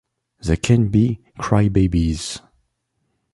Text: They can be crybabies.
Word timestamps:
They 0.43 0.57
can 0.57 0.87
be 0.87 1.19
crybabies. 1.37 2.41